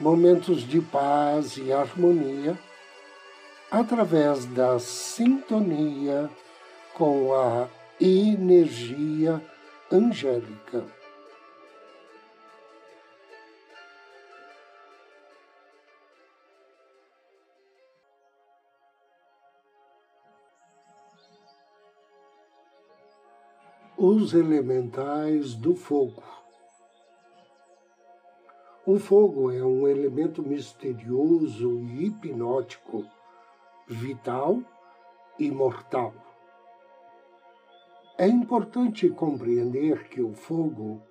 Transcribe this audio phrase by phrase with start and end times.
[0.00, 2.58] momentos de paz e harmonia
[3.70, 6.30] através da sintonia
[6.94, 7.68] com a
[8.00, 9.42] energia
[9.90, 10.84] angélica.
[23.96, 26.22] Os elementais do fogo.
[28.90, 33.04] O fogo é um elemento misterioso e hipnótico,
[33.86, 34.62] vital
[35.38, 36.14] e mortal.
[38.16, 41.02] É importante compreender que o fogo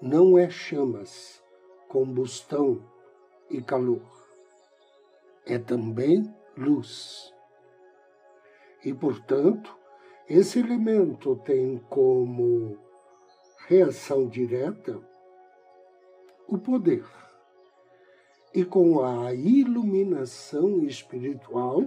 [0.00, 1.44] não é chamas,
[1.86, 2.82] combustão
[3.50, 4.00] e calor.
[5.44, 7.30] É também luz.
[8.82, 9.76] E, portanto,
[10.26, 12.78] esse elemento tem como
[13.66, 14.98] reação direta
[16.48, 17.04] o poder.
[18.54, 21.84] E com a iluminação espiritual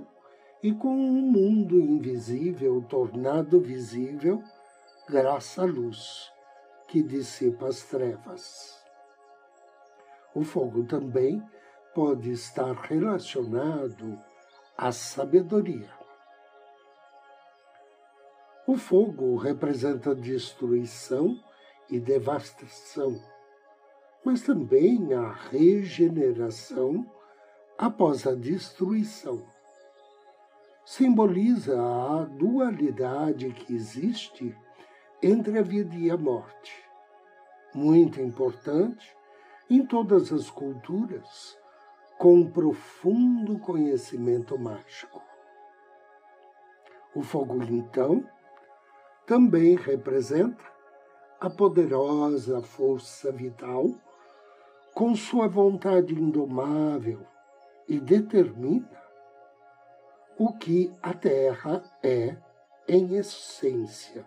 [0.62, 4.44] e com o um mundo invisível tornado visível,
[5.10, 6.32] graças à luz
[6.88, 8.80] que dissipa as trevas.
[10.36, 11.44] O fogo também
[11.96, 14.18] pode estar relacionado
[14.78, 15.90] à sabedoria.
[18.68, 21.38] O fogo representa destruição
[21.90, 23.31] e devastação
[24.24, 27.06] mas também a regeneração
[27.78, 29.44] após a destruição.
[30.86, 34.56] Simboliza a dualidade que existe
[35.22, 36.84] entre a vida e a morte,
[37.74, 39.16] muito importante
[39.70, 41.58] em todas as culturas,
[42.18, 45.22] com profundo conhecimento mágico.
[47.16, 48.24] O fogo, então,
[49.26, 50.64] também representa
[51.40, 53.92] a poderosa força vital
[54.94, 57.26] com sua vontade indomável
[57.88, 59.02] e determina
[60.38, 62.36] o que a Terra é
[62.88, 64.26] em essência.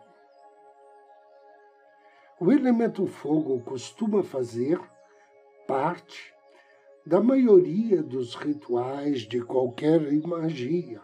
[2.40, 4.80] O elemento fogo costuma fazer
[5.66, 6.34] parte
[7.06, 11.00] da maioria dos rituais de qualquer magia,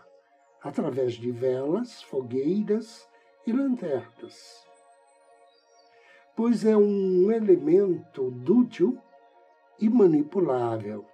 [0.62, 3.08] através de velas, fogueiras
[3.46, 4.66] e lanternas,
[6.34, 8.98] pois é um elemento dútil
[9.80, 11.06] e manipulável,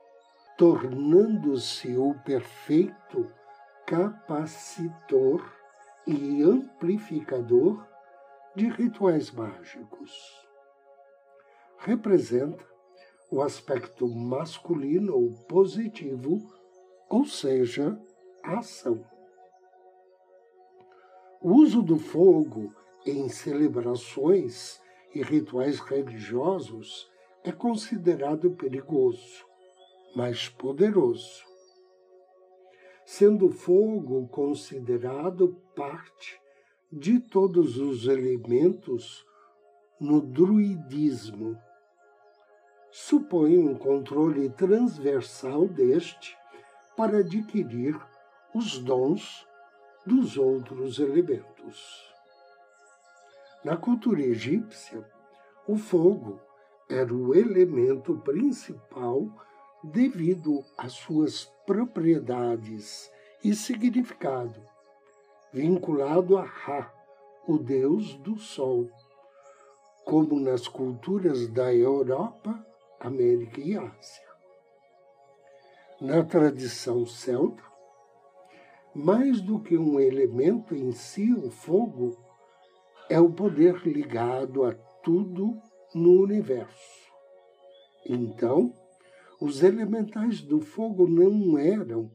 [0.58, 3.30] tornando-se o perfeito
[3.86, 5.44] capacitor
[6.06, 7.86] e amplificador
[8.54, 10.12] de rituais mágicos.
[11.78, 12.64] Representa
[13.30, 16.40] o aspecto masculino ou positivo,
[17.08, 18.00] ou seja,
[18.42, 19.04] a ação.
[21.40, 24.80] O uso do fogo em celebrações
[25.14, 27.08] e rituais religiosos
[27.46, 29.46] é considerado perigoso,
[30.16, 31.44] mas poderoso,
[33.04, 36.40] sendo o fogo considerado parte
[36.90, 39.24] de todos os elementos
[40.00, 41.56] no druidismo.
[42.90, 46.36] Supõe um controle transversal deste
[46.96, 47.96] para adquirir
[48.52, 49.46] os dons
[50.04, 52.12] dos outros elementos.
[53.64, 55.08] Na cultura egípcia,
[55.68, 56.40] o fogo
[56.88, 59.28] era o elemento principal
[59.82, 63.10] devido às suas propriedades
[63.42, 64.60] e significado,
[65.52, 66.92] vinculado a Ra,
[67.46, 68.88] o deus do sol,
[70.04, 72.64] como nas culturas da Europa,
[73.00, 74.26] América e Ásia.
[76.00, 77.62] Na tradição celta,
[78.94, 82.16] mais do que um elemento em si, o fogo
[83.08, 84.72] é o poder ligado a
[85.02, 85.60] tudo
[85.94, 87.06] no universo.
[88.04, 88.72] Então,
[89.40, 92.10] os elementais do fogo não eram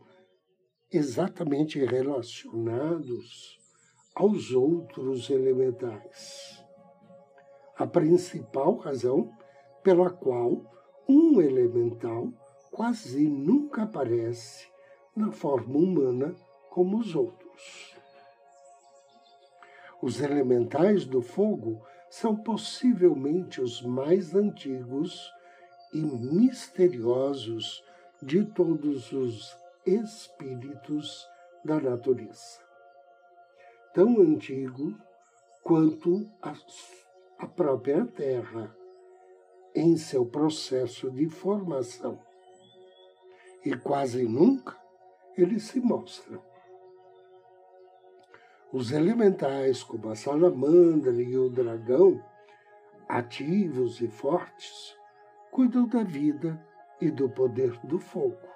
[0.92, 3.60] exatamente relacionados
[4.16, 6.64] aos outros elementais.
[7.78, 9.32] A principal razão
[9.84, 10.64] pela qual
[11.08, 12.32] um elemental
[12.72, 14.68] quase nunca aparece
[15.16, 16.36] na forma humana
[16.70, 17.96] como os outros.
[20.02, 21.82] Os elementais do fogo
[22.12, 25.32] são possivelmente os mais antigos
[25.94, 27.82] e misteriosos
[28.22, 31.26] de todos os espíritos
[31.64, 32.60] da natureza,
[33.94, 34.94] tão antigo
[35.64, 36.54] quanto a,
[37.40, 38.76] a própria Terra
[39.74, 42.20] em seu processo de formação.
[43.64, 44.78] E quase nunca
[45.38, 46.51] eles se mostram.
[48.74, 52.24] Os elementais, como a salamandra e o dragão,
[53.08, 54.96] ativos e fortes,
[55.52, 56.58] cuidam da vida
[57.02, 58.48] e do poder do fogo.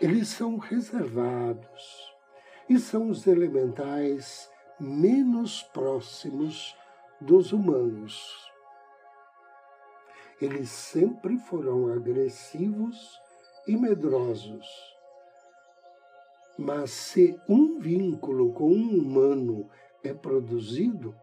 [0.00, 2.16] Eles são reservados
[2.66, 4.50] e são os elementais
[4.80, 6.74] menos próximos
[7.20, 8.48] dos humanos.
[10.40, 13.20] Eles sempre foram agressivos
[13.66, 14.97] e medrosos.
[16.58, 19.70] Mas se um vínculo com um humano
[20.02, 21.14] é produzido,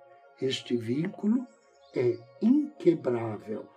[0.41, 1.45] este vínculo
[1.93, 3.67] é inquebrável.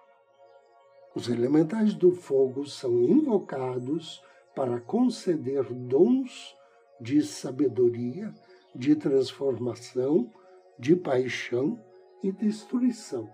[1.17, 4.23] Os elementais do fogo são invocados
[4.55, 6.57] para conceder dons
[7.01, 8.33] de sabedoria,
[8.73, 10.31] de transformação,
[10.79, 11.83] de paixão
[12.23, 13.29] e destruição.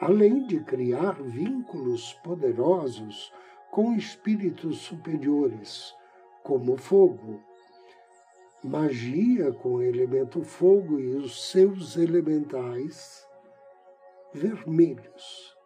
[0.00, 3.32] Além de criar vínculos poderosos
[3.70, 5.94] com espíritos superiores,
[6.42, 7.42] como fogo,
[8.62, 13.26] magia com o elemento fogo e os seus elementais
[14.32, 15.56] vermelhos.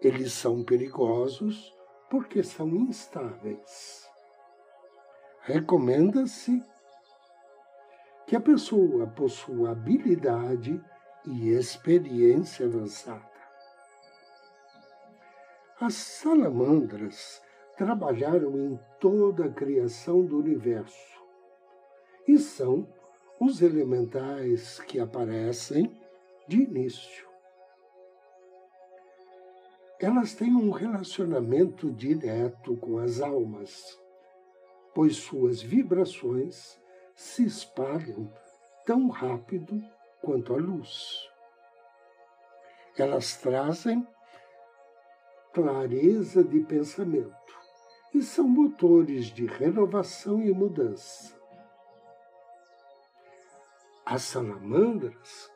[0.00, 1.74] Eles são perigosos
[2.10, 4.08] porque são instáveis.
[5.40, 6.62] Recomenda-se
[8.26, 10.80] que a pessoa possua habilidade
[11.24, 13.26] e experiência avançada.
[15.80, 17.42] As salamandras
[17.78, 21.16] trabalharam em toda a criação do universo
[22.26, 22.86] e são
[23.40, 25.96] os elementais que aparecem
[26.48, 27.28] de início.
[30.00, 33.96] Elas têm um relacionamento direto com as almas,
[34.92, 36.80] pois suas vibrações
[37.14, 38.32] se espalham
[38.84, 39.80] tão rápido
[40.20, 41.30] quanto a luz.
[42.96, 44.04] Elas trazem
[45.52, 47.47] clareza de pensamento
[48.14, 51.36] e são motores de renovação e mudança.
[54.04, 55.50] As salamandras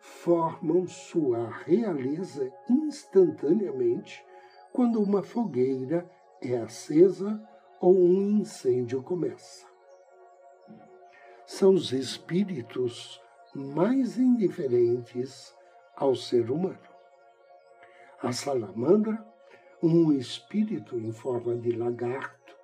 [0.00, 4.24] formam sua realeza instantaneamente
[4.72, 6.10] quando uma fogueira
[6.42, 7.40] é acesa
[7.80, 9.66] ou um incêndio começa.
[11.46, 13.22] São os espíritos
[13.54, 15.54] mais indiferentes
[15.94, 16.78] ao ser humano.
[18.20, 19.24] A salamandra,
[19.86, 22.56] um espírito em forma de lagarto,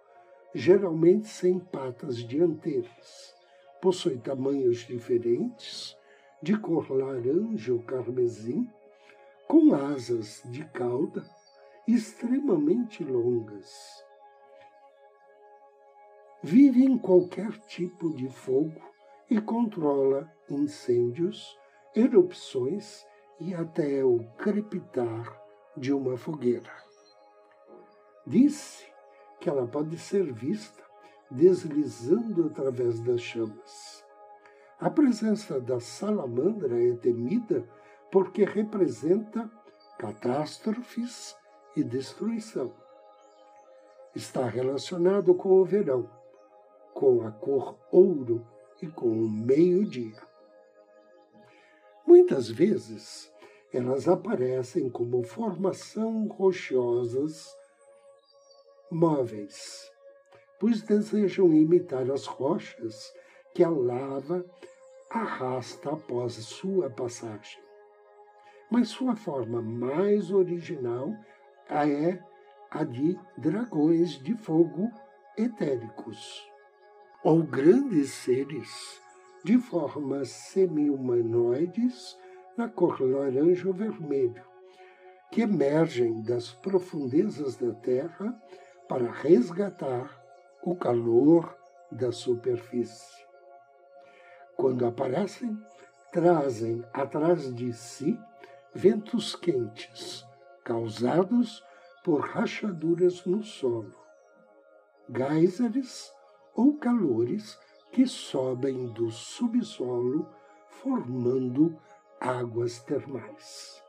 [0.55, 3.35] geralmente sem patas dianteiras,
[3.83, 5.95] possui tamanhos diferentes,
[6.43, 8.67] de cor laranja ou carmesim,
[9.47, 11.23] com asas de cauda
[11.87, 14.03] extremamente longas.
[16.43, 18.81] Vive em qualquer tipo de fogo
[19.29, 21.59] e controla incêndios,
[21.95, 23.05] erupções
[23.39, 25.39] e até o crepitar
[25.77, 26.90] de uma fogueira.
[28.27, 28.87] Disse
[29.41, 30.83] que ela pode ser vista
[31.31, 34.05] deslizando através das chamas.
[34.79, 37.69] A presença da salamandra é temida
[38.11, 39.51] porque representa
[39.99, 41.37] catástrofes
[41.77, 42.73] e destruição.
[44.15, 46.11] Está relacionado com o verão,
[46.93, 48.45] com a cor ouro
[48.83, 50.21] e com o meio-dia.
[52.07, 53.33] Muitas vezes
[53.73, 57.55] elas aparecem como formação rochosas
[58.91, 59.91] móveis,
[60.59, 63.13] pois desejam imitar as rochas
[63.55, 64.45] que a lava
[65.09, 67.61] arrasta após sua passagem.
[68.71, 71.13] Mas sua forma mais original
[71.69, 72.19] é
[72.71, 74.91] a de dragões de fogo
[75.37, 76.49] etéricos
[77.25, 79.01] ou grandes seres
[79.45, 82.19] de formas semi-humanoides
[82.57, 84.45] na cor laranja ou vermelho,
[85.31, 88.39] que emergem das profundezas da Terra
[88.91, 90.21] para resgatar
[90.65, 91.57] o calor
[91.93, 93.25] da superfície.
[94.57, 95.57] Quando aparecem,
[96.11, 98.19] trazem atrás de si
[98.75, 100.27] ventos quentes,
[100.65, 101.65] causados
[102.03, 103.95] por rachaduras no solo,
[105.09, 106.13] geysers
[106.53, 107.61] ou calores
[107.93, 110.29] que sobem do subsolo,
[110.69, 111.81] formando
[112.21, 113.81] águas termais.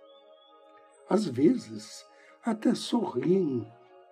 [1.09, 2.05] Às vezes,
[2.45, 3.67] até sorriem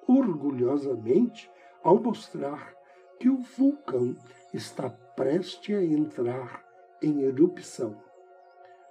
[0.09, 1.51] orgulhosamente
[1.83, 2.73] ao mostrar
[3.19, 4.17] que o vulcão
[4.51, 6.65] está prestes a entrar
[6.99, 7.95] em erupção,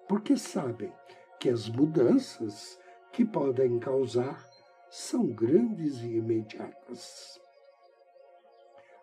[0.08, 0.92] porque sabem
[1.40, 2.78] que as mudanças
[3.12, 4.48] que podem causar
[4.88, 7.40] são grandes e imediatas.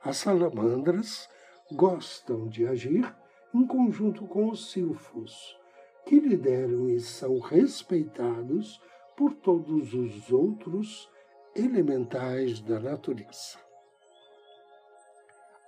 [0.01, 1.27] As salamandras
[1.71, 3.13] gostam de agir
[3.53, 5.57] em conjunto com os silfos,
[6.05, 8.81] que lideram e são respeitados
[9.17, 11.09] por todos os outros
[11.55, 13.57] elementais da natureza.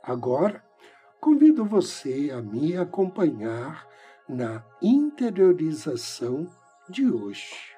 [0.03, 0.63] Agora,
[1.19, 3.87] convido você a me acompanhar
[4.27, 6.47] na interiorização
[6.89, 7.75] de hoje.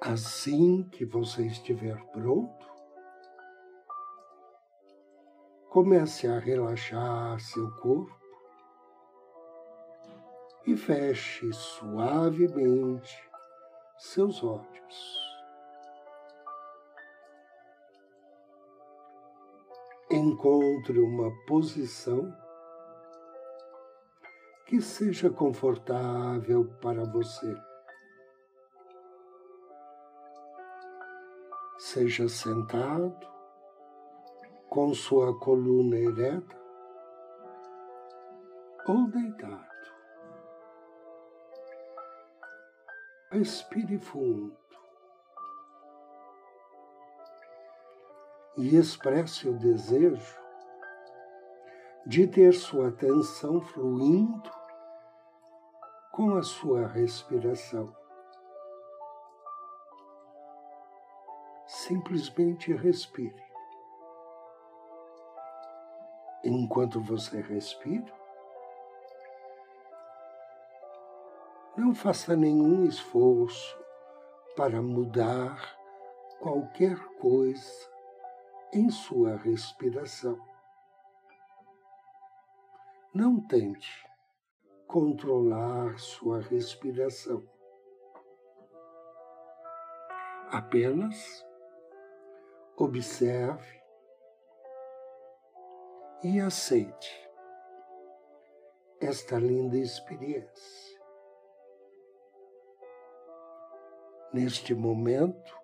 [0.00, 2.66] Assim que você estiver pronto,
[5.70, 8.25] comece a relaxar seu corpo
[10.66, 13.30] e feche suavemente
[13.96, 15.26] seus olhos.
[20.10, 22.34] Encontre uma posição
[24.66, 27.56] que seja confortável para você.
[31.78, 33.26] Seja sentado
[34.68, 36.56] com sua coluna ereta
[38.88, 39.65] ou deitado.
[43.30, 44.56] Respire fundo
[48.56, 50.40] e expresse o desejo
[52.06, 54.50] de ter sua atenção fluindo
[56.12, 57.94] com a sua respiração.
[61.66, 63.46] Simplesmente respire.
[66.46, 68.12] enquanto você respira,
[71.76, 73.78] não faça nenhum esforço
[74.56, 75.76] para mudar
[76.40, 77.90] qualquer coisa
[78.72, 80.40] em sua respiração.
[83.14, 84.06] Não tente
[84.86, 87.46] controlar sua respiração.
[90.50, 91.44] Apenas
[92.76, 93.82] observe
[96.22, 97.28] e aceite
[99.00, 100.95] esta linda experiência.
[104.36, 105.58] Neste momento,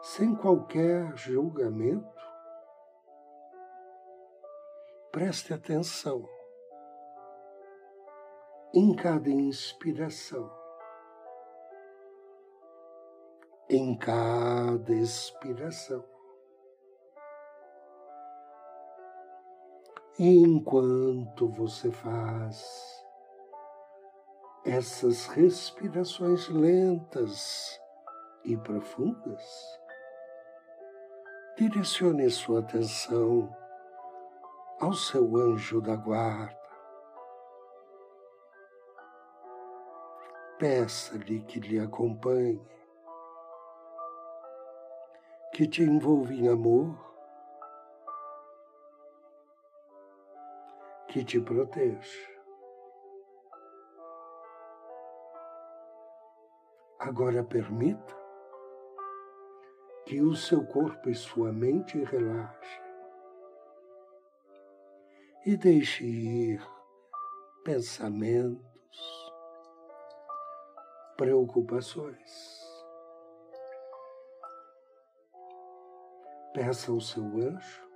[0.00, 2.08] sem qualquer julgamento,
[5.12, 6.26] preste atenção
[8.72, 10.50] em cada inspiração,
[13.68, 16.02] em cada expiração.
[20.18, 23.06] E enquanto você faz
[24.68, 27.80] essas respirações lentas
[28.44, 29.42] e profundas,
[31.56, 33.48] direcione sua atenção
[34.78, 36.58] ao seu anjo da guarda.
[40.58, 42.60] Peça-lhe que lhe acompanhe,
[45.54, 46.94] que te envolva em amor
[51.08, 52.37] que te protege.
[56.98, 58.16] Agora permita
[60.04, 62.82] que o seu corpo e sua mente relaxem
[65.46, 66.60] e deixe ir
[67.64, 69.32] pensamentos,
[71.16, 72.58] preocupações.
[76.52, 77.88] Peça ao seu anjo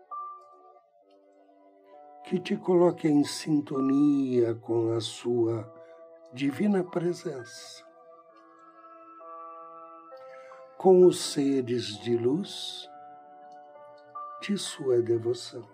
[2.25, 5.71] que te coloque em sintonia com a sua
[6.33, 7.85] divina presença,
[10.83, 12.91] com os seres de luz
[14.41, 15.65] de sua devoção.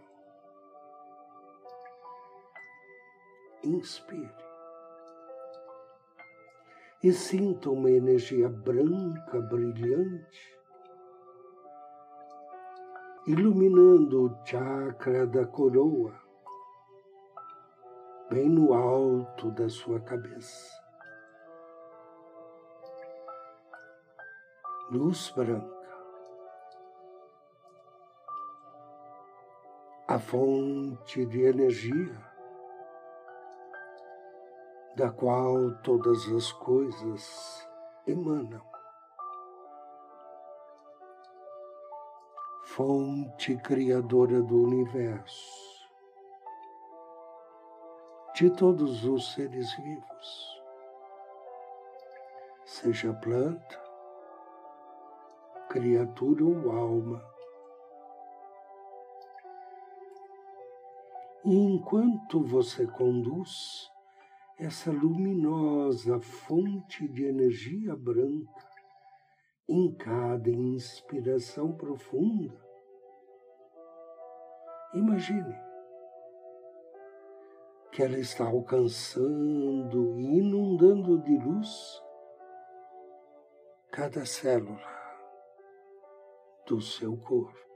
[3.64, 4.30] Inspire
[7.02, 10.60] e sinta uma energia branca, brilhante,
[13.26, 16.20] iluminando o chakra da coroa
[18.28, 20.77] bem no alto da sua cabeça.
[24.90, 25.78] Luz branca.
[30.06, 32.18] A fonte de energia
[34.96, 37.68] da qual todas as coisas
[38.06, 38.66] emanam.
[42.64, 45.68] Fonte criadora do universo
[48.34, 50.62] de todos os seres vivos,
[52.64, 53.87] seja planta,
[55.68, 57.22] criatura ou alma.
[61.44, 63.90] E enquanto você conduz
[64.58, 68.68] essa luminosa fonte de energia branca
[69.68, 72.58] em cada inspiração profunda.
[74.94, 75.54] Imagine
[77.92, 82.02] que ela está alcançando e inundando de luz
[83.90, 84.97] cada célula
[86.68, 87.66] do seu corpo.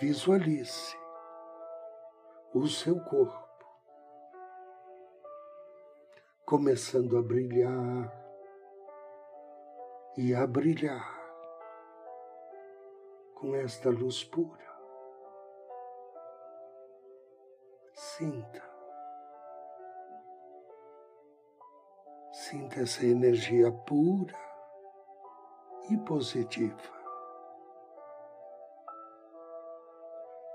[0.00, 0.96] Visualize
[2.52, 3.46] o seu corpo
[6.44, 8.12] começando a brilhar
[10.16, 11.16] e a brilhar
[13.34, 14.66] com esta luz pura.
[17.92, 18.66] Sinta.
[22.32, 24.47] Sinta essa energia pura
[25.90, 26.98] e positiva.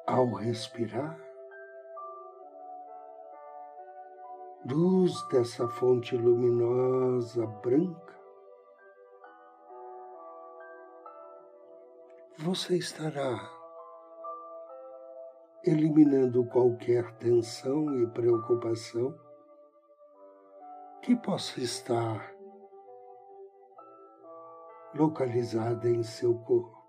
[0.06, 1.18] Ao respirar,
[4.66, 8.14] luz dessa fonte luminosa branca,
[12.38, 13.50] você estará
[15.66, 19.18] eliminando qualquer tensão e preocupação
[21.02, 22.33] que possa estar
[24.94, 26.84] localizada em seu corpo.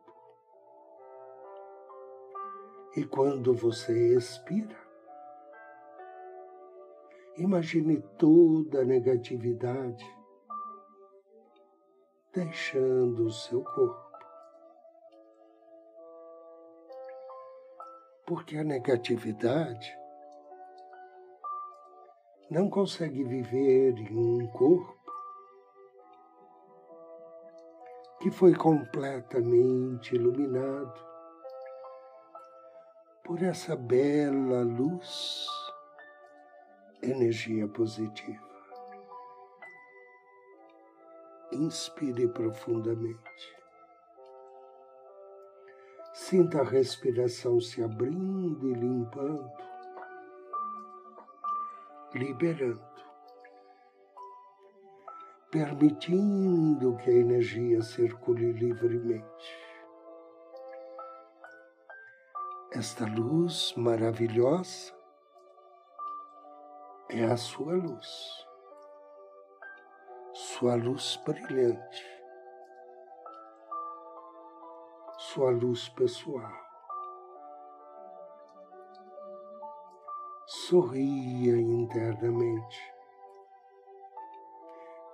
[2.96, 4.76] E quando você expira,
[7.37, 10.04] imagine toda a negatividade
[12.32, 14.04] deixando o seu corpo.
[18.26, 19.92] Porque a negatividade
[22.50, 25.04] não consegue viver em um corpo
[28.24, 30.98] que foi completamente iluminado
[33.22, 35.46] por essa bela luz,
[37.02, 38.42] energia positiva.
[41.52, 43.54] Inspire profundamente.
[46.14, 49.52] Sinta a respiração se abrindo e limpando,
[52.14, 52.93] liberando,
[55.55, 59.57] permitindo que a energia circule livremente.
[62.73, 64.93] Esta luz maravilhosa
[67.09, 68.45] é a sua luz,
[70.33, 72.05] sua luz brilhante,
[75.19, 76.53] sua luz pessoal.
[80.47, 82.93] Sorria internamente.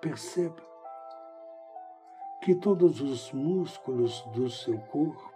[0.00, 0.62] Perceba
[2.42, 5.30] que todos os músculos do seu corpo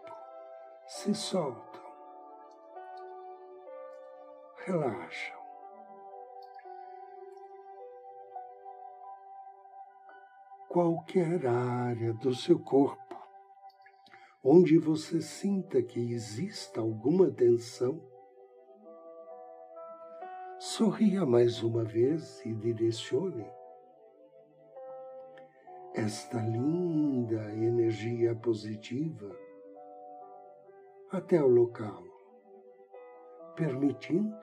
[0.86, 1.82] se soltam
[4.64, 5.36] relaxam.
[10.68, 13.04] Qualquer área do seu corpo
[14.42, 17.98] onde você sinta que exista alguma tensão,
[20.58, 23.50] sorria mais uma vez e direcione
[25.94, 29.30] esta linda energia positiva
[31.12, 32.02] até o local,
[33.54, 34.36] permitindo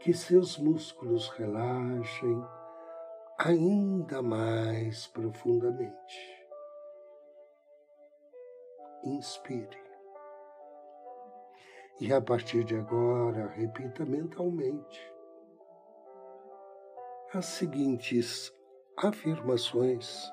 [0.00, 2.44] que seus músculos relaxem
[3.38, 6.46] ainda mais profundamente.
[9.04, 9.80] Inspire.
[12.00, 15.00] E a partir de agora, repita mentalmente
[17.32, 18.52] as seguintes
[18.96, 20.30] afirmações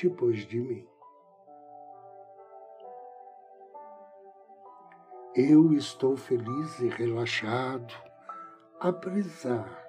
[0.00, 0.86] depois de mim.
[5.34, 7.94] Eu estou feliz e relaxado,
[8.80, 9.86] apesar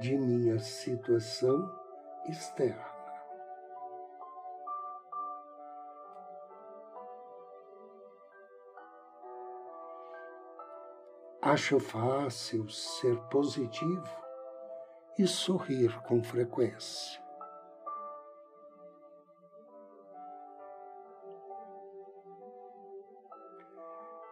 [0.00, 1.70] de minha situação
[2.28, 2.92] externa.
[11.40, 14.21] Acho fácil ser positivo
[15.18, 17.22] e sorrir com frequência.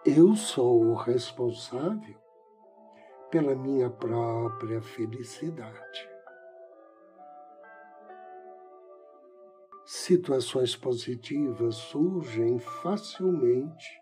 [0.05, 2.19] Eu sou o responsável
[3.31, 6.09] pela minha própria felicidade.
[9.85, 14.01] Situações positivas surgem facilmente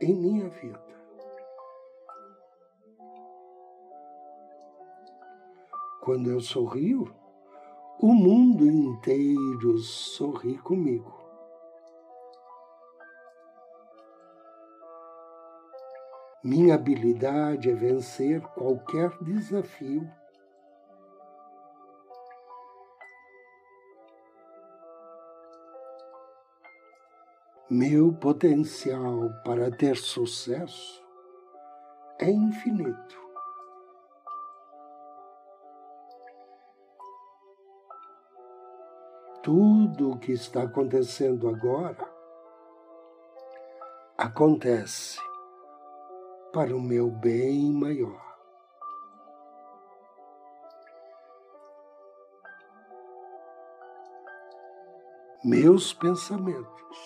[0.00, 0.87] em minha vida.
[6.08, 7.14] Quando eu sorrio,
[8.00, 11.12] o mundo inteiro sorri comigo.
[16.42, 20.10] Minha habilidade é vencer qualquer desafio.
[27.68, 31.04] Meu potencial para ter sucesso
[32.18, 33.27] é infinito.
[39.48, 42.06] Tudo o que está acontecendo agora
[44.18, 45.18] acontece
[46.52, 48.22] para o meu bem maior.
[55.42, 56.98] Meus pensamentos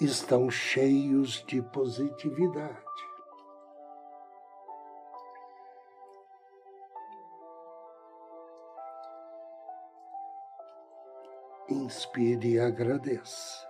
[0.00, 2.87] estão cheios de positividade.
[11.88, 13.66] Inspire e agradeça.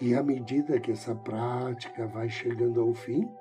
[0.00, 3.32] E à medida que essa prática vai chegando ao fim,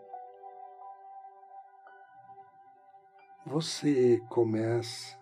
[3.47, 5.17] você começa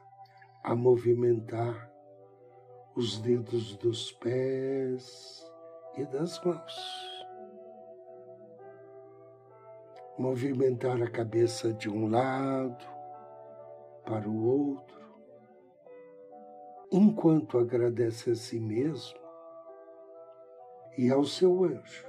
[0.61, 1.89] a movimentar
[2.93, 5.49] os dedos dos pés
[5.95, 6.75] e das mãos.
[10.19, 12.85] Movimentar a cabeça de um lado
[14.05, 15.04] para o outro,
[16.91, 19.19] enquanto agradece a si mesmo
[20.97, 22.07] e ao seu anjo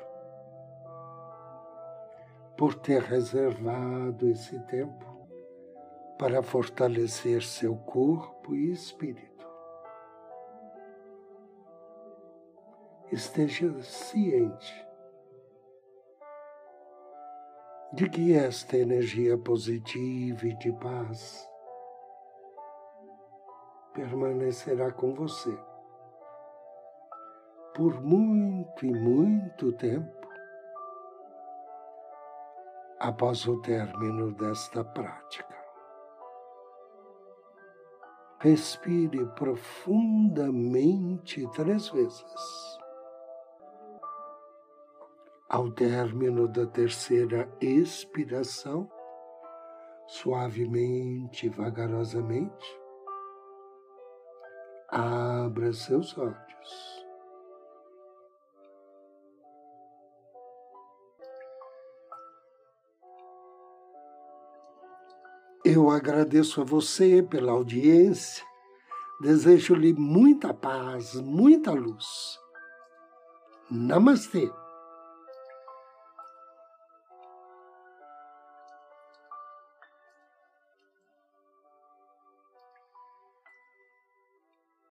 [2.56, 5.04] por ter reservado esse tempo
[6.18, 9.36] para fortalecer seu corpo e espírito.
[13.12, 14.86] esteja ciente
[17.92, 21.48] de que esta energia positiva e de paz
[23.96, 25.58] permanecerá com você
[27.74, 30.28] por muito e muito tempo
[33.00, 35.56] após o término desta prática.
[38.38, 42.78] Respire profundamente três vezes.
[45.48, 48.90] Ao término da terceira expiração,
[50.06, 52.85] suavemente, vagarosamente,
[54.88, 56.36] abra seus olhos.
[65.64, 68.44] Eu agradeço a você pela audiência,
[69.20, 72.38] desejo-lhe muita paz, muita luz.
[73.68, 74.48] Namastê.